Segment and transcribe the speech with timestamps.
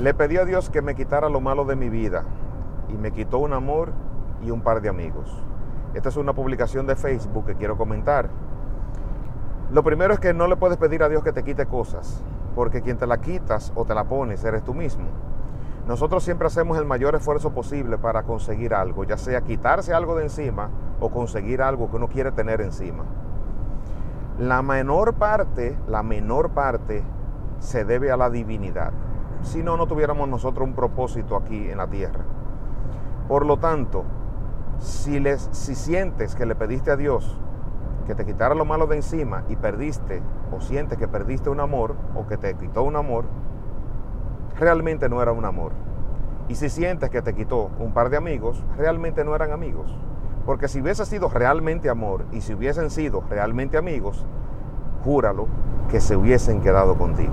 [0.00, 2.24] Le pedí a Dios que me quitara lo malo de mi vida
[2.88, 3.92] y me quitó un amor
[4.42, 5.40] y un par de amigos.
[5.94, 8.28] Esta es una publicación de Facebook que quiero comentar.
[9.70, 12.24] Lo primero es que no le puedes pedir a Dios que te quite cosas,
[12.56, 15.06] porque quien te la quitas o te la pones eres tú mismo.
[15.86, 20.24] Nosotros siempre hacemos el mayor esfuerzo posible para conseguir algo, ya sea quitarse algo de
[20.24, 23.04] encima o conseguir algo que uno quiere tener encima.
[24.40, 27.04] La menor parte, la menor parte
[27.60, 28.92] se debe a la divinidad
[29.44, 32.24] si no, no tuviéramos nosotros un propósito aquí en la tierra.
[33.28, 34.04] Por lo tanto,
[34.78, 37.38] si, les, si sientes que le pediste a Dios
[38.06, 40.22] que te quitara lo malo de encima y perdiste,
[40.54, 43.24] o sientes que perdiste un amor, o que te quitó un amor,
[44.58, 45.72] realmente no era un amor.
[46.48, 49.96] Y si sientes que te quitó un par de amigos, realmente no eran amigos.
[50.44, 54.26] Porque si hubiese sido realmente amor y si hubiesen sido realmente amigos,
[55.02, 55.46] júralo
[55.90, 57.32] que se hubiesen quedado contigo.